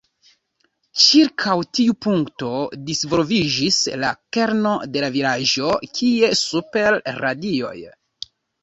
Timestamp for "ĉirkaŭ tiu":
1.01-1.95